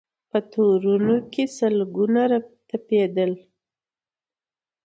په 0.29 0.39
تورونو 0.51 1.15
کي 1.33 1.43
سل 1.57 1.75
ګونه 1.95 2.23
تپېدله 2.67 3.35